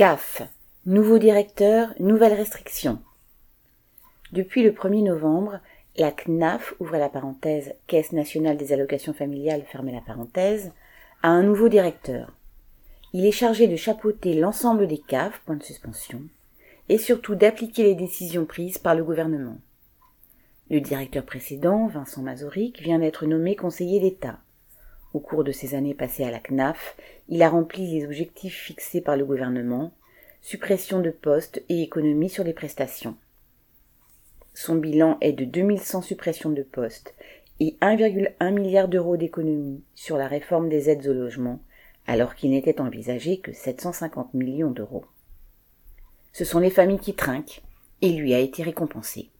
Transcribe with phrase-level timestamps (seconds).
[0.00, 0.40] CAF.
[0.86, 3.02] Nouveau directeur, nouvelles restrictions.
[4.32, 5.60] Depuis le 1er novembre,
[5.98, 10.72] la CNAF, ouvre la parenthèse, Caisse nationale des allocations familiales, fermez la parenthèse,
[11.22, 12.32] a un nouveau directeur.
[13.12, 16.22] Il est chargé de chapeauter l'ensemble des CAF, point de suspension,
[16.88, 19.58] et surtout d'appliquer les décisions prises par le gouvernement.
[20.70, 24.38] Le directeur précédent, Vincent Mazoric, vient d'être nommé conseiller d'État.
[25.12, 26.96] Au cours de ses années passées à la CNAF,
[27.28, 29.92] il a rempli les objectifs fixés par le gouvernement,
[30.40, 33.16] suppression de postes et économie sur les prestations.
[34.54, 37.14] Son bilan est de 2100 suppressions de postes
[37.60, 41.60] et 1,1 milliard d'euros d'économies sur la réforme des aides au logement,
[42.06, 45.04] alors qu'il n'était envisagé que 750 millions d'euros.
[46.32, 47.62] Ce sont les familles qui trinquent,
[48.02, 49.30] et lui a été récompensé.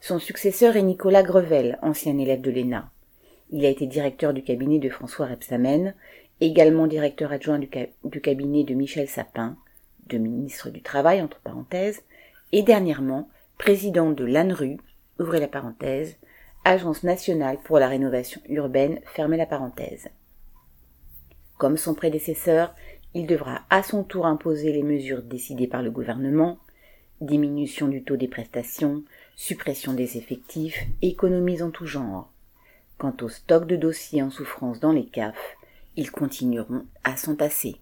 [0.00, 2.90] Son successeur est Nicolas Grevel, ancien élève de l'ENA.
[3.50, 5.94] Il a été directeur du cabinet de François Repsamen,
[6.40, 9.56] également directeur adjoint du, cabinet de Michel Sapin,
[10.08, 12.02] de ministre du Travail, entre parenthèses,
[12.52, 14.78] et dernièrement président de l'ANRU,
[15.18, 16.16] ouvrez la parenthèse,
[16.66, 20.08] Agence nationale pour la rénovation urbaine, fermez la parenthèse.
[21.58, 22.74] Comme son prédécesseur,
[23.12, 26.58] il devra à son tour imposer les mesures décidées par le gouvernement,
[27.20, 29.02] diminution du taux des prestations,
[29.36, 32.32] suppression des effectifs, économies en tout genre.
[33.04, 35.36] Quant au stock de dossiers en souffrance dans les CAF,
[35.94, 37.76] ils continueront à s'entasser.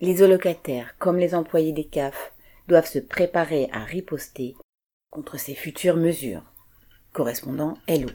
[0.00, 2.32] Les allocataires, comme les employés des CAF,
[2.66, 4.56] doivent se préparer à riposter
[5.12, 6.42] contre ces futures mesures.
[7.12, 8.08] Correspondant Hello.